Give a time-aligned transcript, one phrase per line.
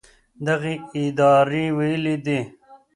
[0.45, 2.39] دغې ادارې ویلي دي